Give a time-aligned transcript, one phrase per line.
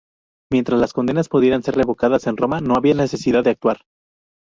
[0.51, 3.85] Mientras las condenas pudieran ser revocadas en Roma, no había necesidad de actuar.